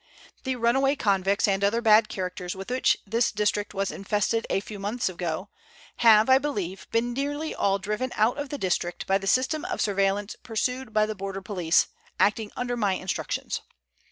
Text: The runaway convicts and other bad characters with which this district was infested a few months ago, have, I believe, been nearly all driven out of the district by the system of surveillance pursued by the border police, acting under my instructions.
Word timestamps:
The 0.45 0.55
runaway 0.55 0.95
convicts 0.95 1.47
and 1.47 1.63
other 1.63 1.79
bad 1.79 2.09
characters 2.09 2.55
with 2.55 2.71
which 2.71 2.97
this 3.05 3.31
district 3.31 3.75
was 3.75 3.91
infested 3.91 4.47
a 4.49 4.59
few 4.59 4.79
months 4.79 5.09
ago, 5.09 5.49
have, 5.97 6.27
I 6.27 6.39
believe, 6.39 6.87
been 6.91 7.13
nearly 7.13 7.53
all 7.53 7.77
driven 7.77 8.11
out 8.15 8.39
of 8.39 8.49
the 8.49 8.57
district 8.57 9.05
by 9.05 9.19
the 9.19 9.27
system 9.27 9.63
of 9.63 9.79
surveillance 9.79 10.35
pursued 10.41 10.91
by 10.91 11.05
the 11.05 11.13
border 11.13 11.43
police, 11.43 11.85
acting 12.19 12.51
under 12.57 12.75
my 12.75 12.93
instructions. 12.93 13.61